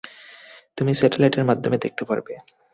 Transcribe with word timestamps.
তুমি 0.77 0.91
স্যাটেলাইট 0.93 1.33
এর 1.37 1.45
মাধ্যমে 1.45 1.77
দেখতে 1.77 2.03
পারবে। 2.05 2.33